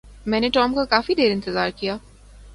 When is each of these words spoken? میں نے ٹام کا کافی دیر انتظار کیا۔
میں 0.25 0.39
نے 0.39 0.49
ٹام 0.49 0.73
کا 0.73 0.85
کافی 0.85 1.15
دیر 1.15 1.31
انتظار 1.31 1.69
کیا۔ 1.69 1.97